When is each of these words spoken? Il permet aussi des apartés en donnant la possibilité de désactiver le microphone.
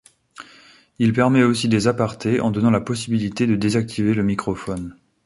Il 0.97 1.13
permet 1.13 1.43
aussi 1.43 1.67
des 1.69 1.87
apartés 1.87 2.39
en 2.39 2.49
donnant 2.49 2.71
la 2.71 2.81
possibilité 2.81 3.45
de 3.45 3.55
désactiver 3.55 4.15
le 4.15 4.23
microphone. 4.23 4.97